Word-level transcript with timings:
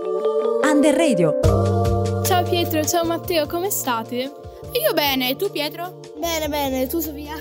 Under 0.00 0.96
Radio. 0.96 1.38
Ciao 2.24 2.42
Pietro, 2.44 2.82
ciao 2.82 3.04
Matteo, 3.04 3.46
come 3.46 3.68
state? 3.68 4.16
Io 4.16 4.92
bene, 4.94 5.36
tu 5.36 5.50
Pietro? 5.50 6.00
Bene, 6.16 6.48
bene, 6.48 6.86
tu 6.86 6.98
Sofia? 7.00 7.34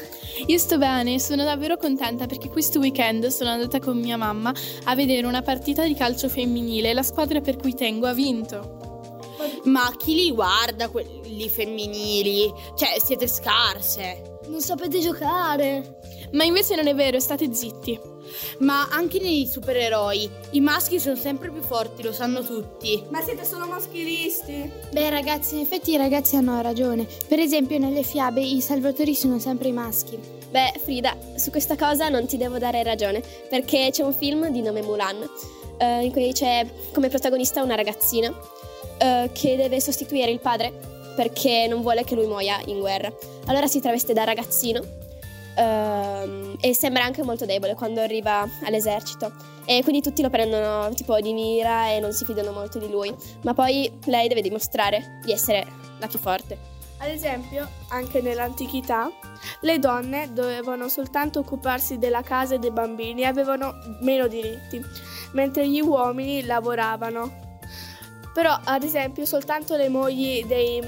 Io 0.46 0.58
sto 0.58 0.78
bene, 0.78 1.18
sono 1.18 1.46
davvero 1.46 1.78
contenta 1.78 2.26
perché 2.26 2.50
questo 2.50 2.80
weekend 2.80 3.28
sono 3.28 3.52
andata 3.52 3.80
con 3.80 3.98
mia 3.98 4.18
mamma 4.18 4.54
a 4.84 4.96
vedere 4.96 5.26
una 5.28 5.42
partita 5.42 5.86
di 5.86 5.94
calcio 5.94 6.28
femminile 6.28 6.90
e 6.90 6.94
la 6.94 7.04
squadra 7.04 7.40
per 7.40 7.56
cui 7.56 7.74
tengo 7.74 8.08
ha 8.08 8.14
vinto. 8.14 9.30
Ma 9.64 9.90
chi 9.98 10.16
li 10.16 10.32
guarda 10.32 10.90
quelli 10.90 11.48
femminili? 11.48 12.52
Cioè, 12.76 13.00
siete 13.00 13.28
scarse. 13.28 14.40
Non 14.48 14.60
sapete 14.60 15.00
giocare. 15.00 16.00
Ma 16.34 16.44
invece 16.44 16.76
non 16.76 16.88
è 16.88 16.94
vero, 16.94 17.18
state 17.20 17.54
zitti. 17.54 18.11
Ma 18.60 18.88
anche 18.90 19.20
nei 19.20 19.48
supereroi, 19.48 20.30
i 20.52 20.62
maschi 20.62 21.00
sono 21.00 21.16
sempre 21.16 21.50
più 21.52 21.62
forti, 21.62 22.04
lo 22.04 22.12
sanno 22.12 22.44
tutti. 22.44 23.04
Ma 23.10 23.22
siete 23.22 23.46
solo 23.46 23.66
maschilisti? 23.66 24.72
Beh 24.92 25.10
ragazzi, 25.10 25.56
in 25.56 25.62
effetti 25.62 25.92
i 25.92 25.98
ragazzi 25.98 26.36
hanno 26.36 26.62
ragione. 26.62 27.08
Per 27.28 27.40
esempio 27.40 27.78
nelle 27.78 28.04
fiabe 28.04 28.42
i 28.42 28.62
salvatori 28.62 29.16
sono 29.16 29.40
sempre 29.40 29.70
i 29.70 29.74
maschi. 29.74 30.20
Beh, 30.50 30.74
Frida, 30.84 31.16
su 31.36 31.50
questa 31.50 31.76
cosa 31.76 32.10
non 32.10 32.26
ti 32.26 32.38
devo 32.38 32.58
dare 32.58 32.84
ragione, 32.84 33.24
perché 33.50 33.90
c'è 33.92 34.04
un 34.04 34.14
film 34.14 34.50
di 34.50 34.62
nome 34.62 34.82
Mulan, 34.82 35.26
eh, 35.78 36.04
in 36.04 36.12
cui 36.12 36.34
c'è 36.34 36.68
come 36.92 37.08
protagonista 37.08 37.64
una 37.64 37.76
ragazzina 37.76 38.34
eh, 38.98 39.30
che 39.32 39.56
deve 39.56 39.80
sostituire 39.80 40.30
il 40.30 40.40
padre 40.40 41.00
perché 41.16 41.68
non 41.68 41.82
vuole 41.82 42.04
che 42.04 42.16
lui 42.16 42.28
muoia 42.28 42.60
in 42.66 42.80
guerra. 42.80 43.12
Allora 43.48 43.68
si 43.68 43.80
traveste 43.80 44.14
da 44.14 44.24
ragazzino 44.24 44.82
Uh, 45.56 46.56
e 46.62 46.74
sembra 46.74 47.04
anche 47.04 47.24
molto 47.24 47.46
debole 47.46 47.76
quando 47.76 48.02
arriva 48.02 48.48
all'esercito. 48.64 49.32
E 49.66 49.84
quindi 49.84 50.02
tutti 50.02 50.22
lo 50.22 50.30
prendono 50.30 50.94
tipo 50.94 51.20
di 51.20 51.34
mira 51.34 51.90
e 51.90 52.00
non 52.00 52.14
si 52.14 52.26
fidano 52.26 52.52
molto 52.52 52.80
di 52.80 52.90
lui. 52.90 53.14
Ma 53.44 53.54
poi 53.54 53.92
lei 54.06 54.28
deve 54.28 54.42
dimostrare 54.42 55.20
di 55.24 55.32
essere 55.32 55.66
la 56.00 56.08
più 56.08 56.20
forte. 56.20 56.70
Ad 56.98 57.10
esempio 57.10 57.68
anche 57.90 58.22
nell'antichità 58.22 59.12
le 59.62 59.80
donne 59.80 60.32
dovevano 60.34 60.88
soltanto 60.88 61.40
occuparsi 61.40 61.98
della 61.98 62.22
casa 62.22 62.56
e 62.56 62.60
dei 62.60 62.70
bambini 62.70 63.22
e 63.22 63.26
avevano 63.26 63.74
meno 64.02 64.28
diritti 64.28 64.80
mentre 65.32 65.68
gli 65.68 65.82
uomini 65.82 66.46
lavoravano. 66.46 67.50
Però 68.34 68.58
ad 68.64 68.84
esempio 68.84 69.26
soltanto 69.26 69.76
le 69.76 69.90
mogli 69.90 70.46
dei 70.46 70.80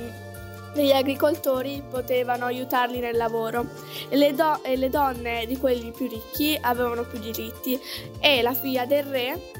degli 0.74 0.92
agricoltori 0.92 1.84
potevano 1.88 2.46
aiutarli 2.46 3.00
nel 3.00 3.16
lavoro 3.16 3.66
e 4.10 4.16
le, 4.16 4.34
do- 4.34 4.64
e 4.64 4.76
le 4.76 4.90
donne 4.90 5.46
di 5.46 5.58
quelli 5.58 5.92
più 5.92 6.08
ricchi 6.08 6.58
avevano 6.60 7.04
più 7.04 7.20
diritti 7.20 7.80
e 8.20 8.42
la 8.42 8.54
figlia 8.54 8.86
del 8.86 9.04
re 9.04 9.52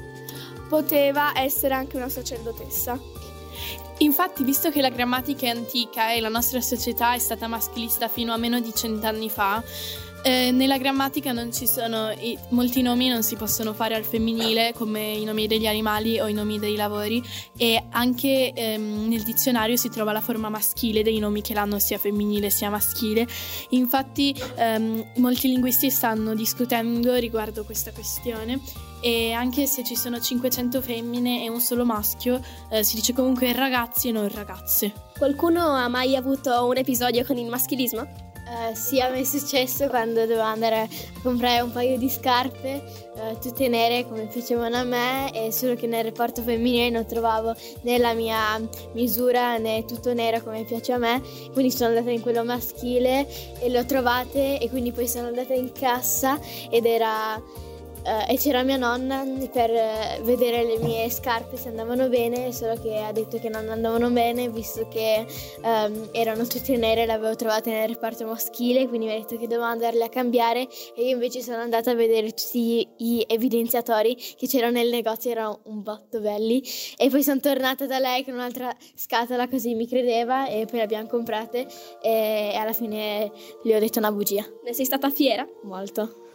poteva 0.68 1.38
essere 1.38 1.74
anche 1.74 1.96
una 1.96 2.08
sacerdotessa. 2.08 2.98
Infatti, 3.98 4.42
visto 4.42 4.70
che 4.70 4.80
la 4.80 4.88
grammatica 4.88 5.46
è 5.46 5.50
antica 5.50 6.12
e 6.12 6.20
la 6.20 6.28
nostra 6.28 6.60
società 6.60 7.14
è 7.14 7.18
stata 7.18 7.46
maschilista 7.46 8.08
fino 8.08 8.32
a 8.32 8.36
meno 8.36 8.58
di 8.58 8.74
cent'anni 8.74 9.30
fa, 9.30 9.62
eh, 10.24 10.52
nella 10.52 10.78
grammatica 10.78 11.32
non 11.32 11.52
ci 11.52 11.66
sono 11.66 12.10
i, 12.10 12.36
molti 12.48 12.80
nomi 12.80 13.10
non 13.10 13.22
si 13.22 13.36
possono 13.36 13.74
fare 13.74 13.94
al 13.94 14.04
femminile 14.04 14.72
come 14.74 15.12
i 15.12 15.24
nomi 15.24 15.46
degli 15.46 15.66
animali 15.66 16.18
o 16.18 16.26
i 16.28 16.32
nomi 16.32 16.58
dei 16.58 16.76
lavori 16.76 17.22
e 17.58 17.84
anche 17.90 18.52
ehm, 18.54 19.06
nel 19.06 19.22
dizionario 19.22 19.76
si 19.76 19.90
trova 19.90 20.12
la 20.12 20.22
forma 20.22 20.48
maschile 20.48 21.02
dei 21.02 21.18
nomi 21.18 21.42
che 21.42 21.52
l'hanno 21.52 21.78
sia 21.78 21.98
femminile 21.98 22.48
sia 22.48 22.70
maschile. 22.70 23.26
Infatti 23.70 24.34
ehm, 24.56 25.12
molti 25.16 25.48
linguisti 25.48 25.90
stanno 25.90 26.34
discutendo 26.34 27.14
riguardo 27.16 27.64
questa 27.64 27.92
questione 27.92 28.60
e 29.02 29.32
anche 29.32 29.66
se 29.66 29.84
ci 29.84 29.94
sono 29.94 30.18
500 30.18 30.80
femmine 30.80 31.44
e 31.44 31.50
un 31.50 31.60
solo 31.60 31.84
maschio 31.84 32.40
eh, 32.70 32.82
si 32.82 32.94
dice 32.94 33.12
comunque 33.12 33.52
ragazzi 33.52 34.08
e 34.08 34.12
non 34.12 34.26
ragazze. 34.30 34.90
Qualcuno 35.18 35.60
ha 35.74 35.88
mai 35.88 36.16
avuto 36.16 36.64
un 36.64 36.78
episodio 36.78 37.26
con 37.26 37.36
il 37.36 37.46
maschilismo? 37.46 38.32
Uh, 38.46 38.74
sì, 38.74 39.00
a 39.00 39.08
me 39.08 39.20
è 39.20 39.24
successo 39.24 39.88
quando 39.88 40.20
dovevo 40.20 40.42
andare 40.42 40.80
a 40.80 40.88
comprare 41.22 41.62
un 41.62 41.72
paio 41.72 41.96
di 41.96 42.10
scarpe, 42.10 42.82
uh, 43.14 43.38
tutte 43.38 43.68
nere 43.68 44.06
come 44.06 44.26
piacevano 44.26 44.76
a 44.76 44.84
me, 44.84 45.32
e 45.32 45.50
solo 45.50 45.74
che 45.74 45.86
nel 45.86 46.04
reparto 46.04 46.42
femminile 46.42 46.90
non 46.90 47.06
trovavo 47.06 47.54
né 47.82 47.96
la 47.96 48.12
mia 48.12 48.60
misura 48.92 49.56
né 49.56 49.86
tutto 49.86 50.12
nero 50.12 50.42
come 50.42 50.64
piace 50.64 50.92
a 50.92 50.98
me, 50.98 51.22
quindi 51.54 51.70
sono 51.70 51.88
andata 51.88 52.10
in 52.10 52.20
quello 52.20 52.44
maschile 52.44 53.26
e 53.60 53.68
le 53.70 53.78
ho 53.78 53.86
trovate 53.86 54.58
e 54.60 54.68
quindi 54.68 54.92
poi 54.92 55.08
sono 55.08 55.28
andata 55.28 55.54
in 55.54 55.72
cassa 55.72 56.38
ed 56.68 56.84
era 56.84 57.42
Uh, 58.04 58.30
e 58.30 58.36
c'era 58.36 58.62
mia 58.62 58.76
nonna 58.76 59.24
per 59.50 59.70
uh, 59.70 60.22
vedere 60.24 60.62
le 60.62 60.76
mie 60.78 61.08
scarpe 61.08 61.56
se 61.56 61.68
andavano 61.68 62.10
bene, 62.10 62.52
solo 62.52 62.74
che 62.74 62.98
ha 62.98 63.12
detto 63.12 63.38
che 63.38 63.48
non 63.48 63.70
andavano 63.70 64.10
bene 64.10 64.50
visto 64.50 64.86
che 64.88 65.26
um, 65.62 66.08
erano 66.12 66.46
tutte 66.46 66.76
nere 66.76 67.06
le 67.06 67.12
avevo 67.12 67.34
trovate 67.34 67.70
nel 67.70 67.88
reparto 67.88 68.26
maschile, 68.26 68.86
quindi 68.88 69.06
mi 69.06 69.12
ha 69.12 69.18
detto 69.18 69.38
che 69.38 69.46
dovevo 69.46 69.64
andarle 69.64 70.04
a 70.04 70.08
cambiare 70.10 70.68
e 70.94 71.06
io 71.06 71.14
invece 71.14 71.40
sono 71.40 71.56
andata 71.56 71.92
a 71.92 71.94
vedere 71.94 72.28
tutti 72.34 72.86
gli 72.98 73.24
evidenziatori 73.26 74.14
che 74.14 74.46
c'erano 74.46 74.72
nel 74.72 74.90
negozio, 74.90 75.30
erano 75.30 75.60
un 75.64 75.82
botto 75.82 76.20
belli 76.20 76.62
e 76.98 77.08
poi 77.08 77.22
sono 77.22 77.40
tornata 77.40 77.86
da 77.86 77.98
lei 77.98 78.22
con 78.22 78.34
un'altra 78.34 78.70
scatola 78.94 79.48
così 79.48 79.74
mi 79.74 79.88
credeva 79.88 80.46
e 80.46 80.66
poi 80.66 80.76
le 80.76 80.82
abbiamo 80.82 81.08
comprate 81.08 81.66
e 82.02 82.54
alla 82.54 82.74
fine 82.74 83.32
le 83.62 83.76
ho 83.76 83.78
detto 83.78 83.98
una 83.98 84.12
bugia. 84.12 84.44
Ne 84.62 84.74
sei 84.74 84.84
stata 84.84 85.08
fiera? 85.08 85.48
Molto. 85.62 86.33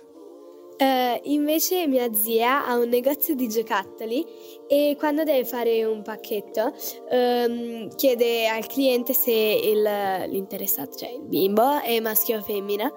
Uh, 0.82 1.20
invece 1.24 1.88
mia 1.88 2.14
zia 2.14 2.66
ha 2.66 2.78
un 2.78 2.88
negozio 2.88 3.36
di 3.36 3.50
giocattoli 3.50 4.26
e 4.66 4.96
quando 4.98 5.26
deve 5.26 5.44
fare 5.44 5.84
un 5.84 6.02
pacchetto 6.02 6.74
um, 7.12 7.94
chiede 7.98 8.48
al 8.48 8.66
cliente 8.66 9.12
se 9.12 9.30
il, 9.30 9.82
l'interessato, 9.82 10.96
cioè 10.96 11.10
il 11.10 11.24
bimbo, 11.24 11.82
è 11.82 12.00
maschio 12.00 12.38
o 12.38 12.42
femmina 12.42 12.90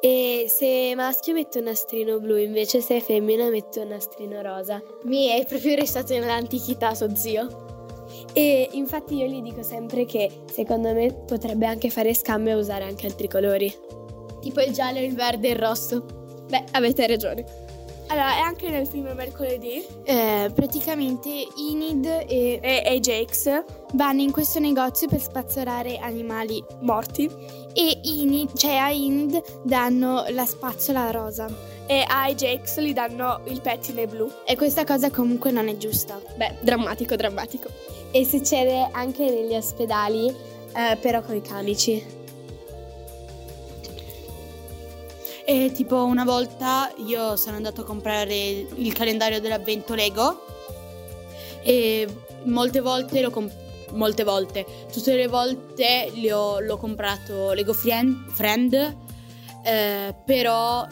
e 0.00 0.46
se 0.48 0.90
è 0.90 0.94
maschio 0.96 1.34
mette 1.34 1.58
un 1.58 1.66
nastrino 1.66 2.18
blu, 2.18 2.36
invece 2.36 2.80
se 2.80 2.96
è 2.96 3.00
femmina 3.00 3.48
mette 3.48 3.78
un 3.78 3.88
nastrino 3.88 4.42
rosa. 4.42 4.82
Mi 5.04 5.28
è 5.28 5.46
proprio 5.46 5.76
restato 5.76 6.12
nell'antichità 6.14 6.96
suo 6.96 7.14
zio. 7.14 7.68
E 8.32 8.68
infatti 8.72 9.14
io 9.14 9.26
gli 9.26 9.40
dico 9.40 9.62
sempre 9.62 10.04
che 10.04 10.28
secondo 10.50 10.92
me 10.92 11.14
potrebbe 11.26 11.66
anche 11.66 11.90
fare 11.90 12.12
scambio 12.12 12.54
e 12.54 12.56
usare 12.56 12.82
anche 12.82 13.06
altri 13.06 13.28
colori. 13.28 13.72
Tipo 14.40 14.60
il 14.62 14.72
giallo, 14.72 14.98
il 14.98 15.14
verde 15.14 15.46
e 15.46 15.52
il 15.52 15.58
rosso. 15.58 16.19
Beh, 16.50 16.64
avete 16.72 17.06
ragione. 17.06 17.44
Allora, 18.08 18.34
è 18.34 18.40
anche 18.40 18.68
nel 18.68 18.88
film 18.88 19.12
Mercoledì. 19.14 19.86
Eh, 20.02 20.50
praticamente 20.52 21.46
Enid 21.56 22.04
e, 22.04 22.58
e, 22.60 22.82
e 22.84 23.00
Jakes 23.00 23.62
vanno 23.92 24.20
in 24.20 24.32
questo 24.32 24.58
negozio 24.58 25.06
per 25.06 25.20
spazzolare 25.20 25.96
animali 25.98 26.62
morti 26.80 27.30
e 27.72 28.00
Enid, 28.02 28.52
cioè 28.56 28.74
a 28.74 28.90
Enid 28.90 29.62
danno 29.62 30.24
la 30.30 30.44
spazzola 30.44 31.12
rosa 31.12 31.46
e 31.86 32.04
ai 32.08 32.34
Jakes 32.34 32.80
gli 32.80 32.92
danno 32.92 33.42
il 33.44 33.60
pettine 33.60 34.08
blu. 34.08 34.28
E 34.44 34.56
questa 34.56 34.84
cosa 34.84 35.08
comunque 35.10 35.52
non 35.52 35.68
è 35.68 35.76
giusta. 35.76 36.20
Beh, 36.36 36.56
drammatico, 36.62 37.14
drammatico. 37.14 37.68
E 38.10 38.24
succede 38.24 38.88
anche 38.90 39.22
negli 39.30 39.54
ospedali, 39.54 40.26
eh, 40.26 40.96
però 41.00 41.22
con 41.22 41.36
i 41.36 41.42
camici. 41.42 42.18
E 45.50 45.72
tipo 45.72 46.04
una 46.04 46.22
volta 46.22 46.92
io 47.04 47.34
sono 47.34 47.56
andato 47.56 47.80
a 47.80 47.84
comprare 47.84 48.36
il 48.36 48.92
calendario 48.92 49.40
dell'avvento 49.40 49.94
Lego 49.94 50.44
e 51.64 52.06
molte 52.44 52.78
volte 52.78 53.20
l'ho 53.20 53.30
comprato 53.30 53.58
molte 53.94 54.22
volte, 54.22 54.64
tutte 54.92 55.16
le 55.16 55.26
volte 55.26 56.12
ho, 56.32 56.60
l'ho 56.60 56.76
comprato 56.76 57.52
Lego 57.52 57.72
Friend, 57.72 58.30
friend 58.30 58.96
eh, 59.64 60.14
però 60.24 60.86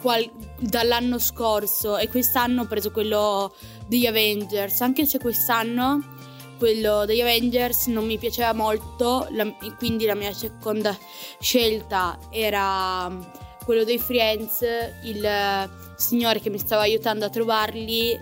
qual, 0.00 0.28
dall'anno 0.58 1.20
scorso 1.20 1.96
e 1.96 2.08
quest'anno 2.08 2.62
ho 2.62 2.66
preso 2.66 2.90
quello 2.90 3.54
degli 3.86 4.06
Avengers, 4.06 4.80
anche 4.80 5.06
se 5.06 5.20
quest'anno 5.20 6.16
quello 6.58 7.04
degli 7.04 7.20
Avengers 7.20 7.86
non 7.86 8.06
mi 8.06 8.18
piaceva 8.18 8.52
molto, 8.52 9.28
la, 9.30 9.46
quindi 9.78 10.06
la 10.06 10.16
mia 10.16 10.32
seconda 10.32 10.98
scelta 11.38 12.18
era 12.30 13.50
quello 13.64 13.84
dei 13.84 13.98
Friends, 13.98 14.60
il 15.02 15.70
signore 15.96 16.40
che 16.40 16.50
mi 16.50 16.58
stava 16.58 16.82
aiutando 16.82 17.24
a 17.24 17.30
trovarli 17.30 18.18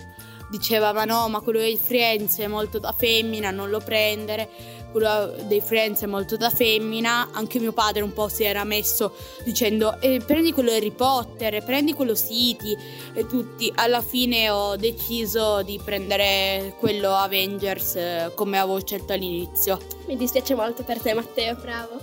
diceva 0.51 0.91
ma 0.91 1.05
no, 1.05 1.29
ma 1.29 1.39
quello 1.39 1.59
dei 1.59 1.77
Friends 1.77 2.37
è 2.39 2.47
molto 2.47 2.77
da 2.77 2.91
femmina, 2.91 3.49
non 3.51 3.69
lo 3.69 3.79
prendere, 3.79 4.49
quello 4.91 5.33
dei 5.47 5.61
Friends 5.61 6.01
è 6.01 6.05
molto 6.05 6.35
da 6.35 6.49
femmina, 6.49 7.29
anche 7.31 7.57
mio 7.57 7.71
padre 7.71 8.01
un 8.01 8.11
po' 8.11 8.27
si 8.27 8.43
era 8.43 8.65
messo 8.65 9.13
dicendo 9.45 9.99
eh, 10.01 10.19
prendi 10.19 10.51
quello 10.51 10.71
Harry 10.71 10.91
Potter, 10.91 11.63
prendi 11.63 11.93
quello 11.93 12.15
City 12.15 12.77
e 13.13 13.25
tutti, 13.25 13.71
alla 13.73 14.01
fine 14.01 14.49
ho 14.49 14.75
deciso 14.75 15.63
di 15.63 15.79
prendere 15.83 16.75
quello 16.77 17.13
Avengers 17.13 17.95
eh, 17.95 18.31
come 18.35 18.59
avevo 18.59 18.85
scelto 18.85 19.13
all'inizio. 19.13 19.79
Mi 20.07 20.17
dispiace 20.17 20.53
molto 20.53 20.83
per 20.83 20.99
te 20.99 21.13
Matteo, 21.13 21.55
bravo. 21.55 22.00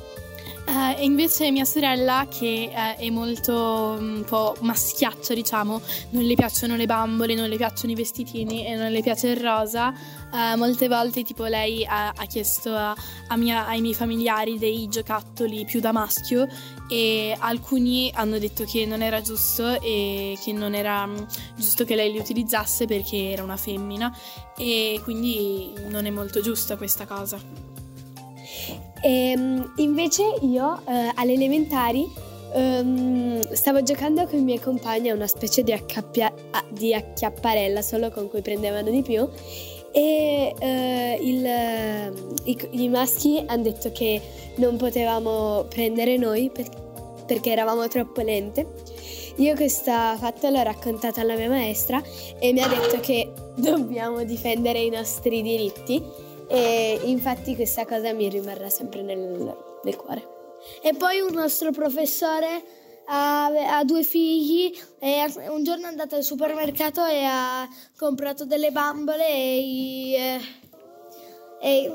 Eh, 0.71 1.01
e 1.01 1.05
invece 1.05 1.51
mia 1.51 1.65
sorella, 1.65 2.27
che 2.29 2.71
eh, 2.71 2.97
è 2.97 3.09
molto 3.09 3.97
mm, 3.99 4.17
un 4.17 4.25
po' 4.25 4.55
maschiaccia, 4.61 5.33
diciamo, 5.33 5.81
non 6.11 6.25
le 6.25 6.35
piacciono 6.35 6.77
le 6.77 6.85
bambole, 6.85 7.35
non 7.35 7.49
le 7.49 7.57
piacciono 7.57 7.93
i 7.93 7.95
vestitini 7.95 8.67
e 8.67 8.75
non 8.77 8.91
le 8.93 9.01
piace 9.01 9.29
il 9.29 9.39
rosa. 9.39 9.95
eh, 10.31 10.57
molte 10.57 10.89
volte, 10.89 11.23
tipo, 11.23 11.45
lei 11.47 11.87
ha, 11.87 12.09
ha 12.15 12.27
chiesto 12.27 12.75
a- 12.75 12.95
a 13.29 13.37
mia- 13.37 13.67
ai 13.67 13.81
miei 13.81 13.95
familiari 13.95 14.59
dei 14.59 14.87
giocattoli 14.89 15.65
più 15.65 15.81
da 15.81 15.91
maschio 15.91 16.47
e 16.91 17.35
alcuni 17.39 18.11
hanno 18.15 18.39
detto 18.39 18.65
che 18.65 18.85
non 18.85 19.01
era 19.01 19.23
giusto 19.23 19.81
e 19.81 20.37
che 20.43 20.53
non 20.53 20.75
era 20.75 21.07
mm, 21.07 21.17
giusto 21.57 21.85
che 21.87 21.95
lei 21.95 22.13
li 22.13 22.19
utilizzasse 22.19 22.85
perché 22.85 23.31
era 23.31 23.43
una 23.43 23.57
femmina 23.57 24.15
e 24.55 25.01
quindi 25.03 25.73
non 25.89 26.05
è 26.05 26.11
molto 26.11 26.43
giusta 26.43 26.77
questa 26.77 27.07
cosa. 27.07 27.78
Ehm, 29.03 29.73
invece 29.77 30.23
io 30.43 30.81
eh, 30.87 31.13
alle 31.15 31.33
elementari 31.33 32.07
ehm, 32.55 33.53
stavo 33.53 33.83
giocando 33.83 34.27
con 34.27 34.39
i 34.39 34.43
miei 34.43 34.61
compagni 34.61 35.11
a 35.11 35.15
una 35.15 35.27
specie 35.27 35.63
di, 35.63 35.73
accappia- 35.73 36.33
di 36.71 36.95
acchiapparella, 36.95 37.83
solo 37.83 38.11
con 38.11 38.29
cui 38.29 38.43
prendevano 38.43 38.91
di 38.91 39.03
più. 39.03 39.29
E 39.93 40.55
eh, 40.59 41.19
il- 41.21 42.33
i, 42.45 42.59
i 42.83 42.89
maschi 42.89 43.43
hanno 43.47 43.63
detto 43.63 43.91
che 43.93 44.21
non 44.57 44.77
potevamo 44.77 45.65
prendere 45.69 46.17
noi 46.17 46.51
per- 46.51 46.69
perché 47.27 47.51
eravamo 47.51 47.87
troppo 47.89 48.21
lente. 48.23 48.67
Io 49.37 49.55
questa 49.55 50.17
fatta 50.19 50.51
l'ho 50.51 50.63
raccontata 50.63 51.21
alla 51.21 51.37
mia 51.37 51.49
maestra 51.49 52.03
e 52.41 52.53
mi 52.53 52.61
ha 52.61 52.67
detto 52.69 52.99
che 53.01 53.31
dobbiamo 53.57 54.25
difendere 54.25 54.81
i 54.81 54.91
nostri 54.91 55.43
diritti 55.43 56.03
e 56.49 57.01
infatti 57.05 57.55
questa 57.55 57.85
cosa 57.85 58.13
mi 58.13 58.29
rimarrà 58.29 58.69
sempre 58.69 59.03
nel, 59.03 59.57
nel 59.83 59.97
cuore. 59.97 60.37
E 60.83 60.95
poi 60.95 61.21
un 61.21 61.33
nostro 61.33 61.71
professore 61.71 62.63
ha, 63.07 63.47
ha 63.47 63.85
due 63.85 64.03
figli 64.03 64.73
e 64.99 65.25
un 65.51 65.63
giorno 65.63 65.85
è 65.85 65.89
andato 65.89 66.17
al 66.17 66.23
supermercato 66.23 67.05
e 67.05 67.23
ha 67.25 67.69
comprato 67.97 68.45
delle 68.45 68.71
bambole 68.71 69.29
e 69.29 69.59
i, 69.59 70.15
eh, 70.15 70.41
e- 71.61 71.93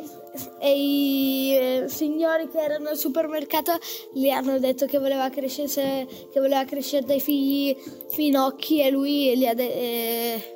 e 0.59 0.75
i, 0.75 1.55
eh, 1.55 1.83
signori 1.87 2.49
che 2.49 2.59
erano 2.59 2.89
al 2.89 2.97
supermercato 2.97 3.73
gli 4.13 4.29
hanno 4.29 4.57
detto 4.57 4.85
che 4.87 4.97
voleva 4.97 5.29
crescere, 5.29 6.07
che 6.31 6.39
voleva 6.39 6.65
crescere 6.65 7.05
dei 7.05 7.19
figli 7.19 7.75
finocchi 8.09 8.81
e 8.81 8.89
lui 8.89 9.37
gli 9.37 9.45
ha 9.45 9.53
detto... 9.53 10.52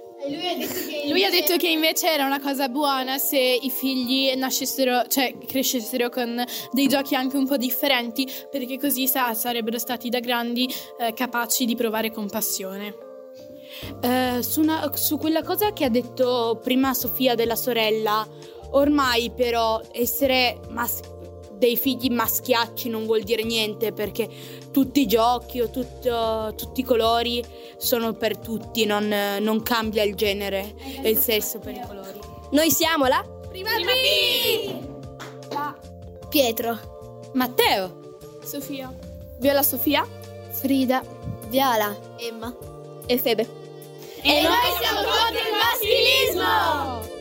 Lui 1.09 1.23
ha 1.23 1.29
detto 1.29 1.57
che 1.57 1.67
invece 1.67 2.09
era 2.11 2.25
una 2.25 2.39
cosa 2.39 2.69
buona 2.69 3.17
se 3.17 3.37
i 3.39 3.69
figli 3.69 4.33
nascessero, 4.35 5.05
cioè 5.07 5.37
crescessero 5.37 6.09
con 6.09 6.43
dei 6.71 6.87
giochi 6.87 7.15
anche 7.15 7.37
un 7.37 7.45
po' 7.47 7.57
differenti, 7.57 8.27
perché 8.49 8.77
così 8.79 9.07
sa- 9.07 9.33
sarebbero 9.35 9.77
stati 9.77 10.09
da 10.09 10.19
grandi 10.19 10.67
eh, 10.99 11.13
capaci 11.13 11.65
di 11.65 11.75
provare 11.75 12.11
compassione. 12.11 12.95
Eh, 14.01 14.39
su, 14.41 14.61
una- 14.61 14.91
su 14.95 15.17
quella 15.17 15.43
cosa 15.43 15.71
che 15.71 15.85
ha 15.85 15.89
detto 15.89 16.59
prima 16.63 16.93
Sofia 16.95 17.35
della 17.35 17.55
sorella, 17.55 18.27
ormai 18.71 19.31
però 19.31 19.79
essere 19.91 20.59
mas- 20.69 20.99
dei 21.57 21.75
figli 21.75 22.09
maschiacci 22.09 22.89
non 22.89 23.05
vuol 23.05 23.23
dire 23.23 23.43
niente 23.43 23.91
perché 23.91 24.27
tutti 24.71 25.01
i 25.01 25.07
giochi 25.07 25.59
o 25.61 25.69
tutto- 25.69 26.53
tutti 26.55 26.81
i 26.81 26.83
colori 26.83 27.43
sono 27.77 28.13
per 28.13 28.37
tutti, 28.37 28.85
non, 28.85 29.07
non 29.39 29.63
cambia 29.63 30.03
il 30.03 30.15
genere 30.15 30.75
e 31.01 31.09
il 31.09 31.17
sesso 31.17 31.59
per 31.59 31.73
i 31.75 31.81
colori. 31.85 32.19
Noi 32.51 32.71
siamo 32.71 33.05
la 33.07 33.23
Pietro, 36.29 37.29
Matteo, 37.33 38.17
Sofia. 38.43 38.93
Viola 39.39 39.63
Sofia? 39.63 40.05
Frida, 40.51 41.03
Viola, 41.47 41.95
Emma. 42.17 42.55
e 43.05 43.17
Febe. 43.17 43.65
E 44.21 44.41
noi 44.41 44.77
siamo 44.79 44.99
contro 44.99 45.41
il 45.41 45.53
maschilismo! 45.61 47.16